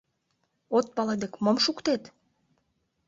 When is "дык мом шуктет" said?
1.21-2.03